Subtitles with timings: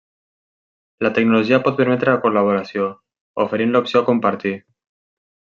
[1.07, 2.89] La tecnologia pot permetre la col·laboració,
[3.45, 4.57] oferint l'opció a compartir.